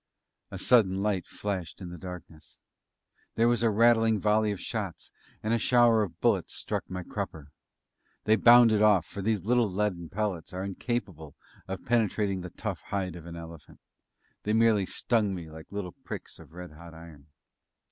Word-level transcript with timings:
A 0.49 0.57
sudden 0.57 1.03
light 1.03 1.27
flashed 1.27 1.79
in 1.79 1.89
the 1.91 1.97
darkness; 1.99 2.57
there 3.35 3.47
was 3.47 3.61
a 3.61 3.69
rattling 3.69 4.19
volley 4.19 4.51
of 4.51 4.59
shots, 4.59 5.11
and 5.43 5.53
a 5.53 5.59
shower 5.59 6.01
of 6.01 6.19
bullets 6.19 6.55
struck 6.55 6.89
my 6.89 7.03
crupper. 7.03 7.51
They 8.23 8.35
bounded 8.35 8.81
off, 8.81 9.05
for 9.05 9.21
these 9.21 9.45
little 9.45 9.71
leaden 9.71 10.09
pellets 10.09 10.53
are 10.53 10.65
incapable 10.65 11.35
of 11.67 11.85
penetrating 11.85 12.41
the 12.41 12.49
tough 12.49 12.81
hide 12.87 13.15
of 13.15 13.27
an 13.27 13.35
elephant. 13.35 13.79
They 14.41 14.53
merely 14.53 14.87
stung 14.87 15.35
me 15.35 15.51
like 15.51 15.67
little 15.71 15.91
pricks 16.03 16.39
of 16.39 16.51
red 16.53 16.71
hot 16.71 16.95
iron. 16.95 17.27